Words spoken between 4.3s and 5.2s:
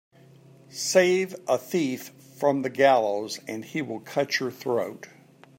your throat.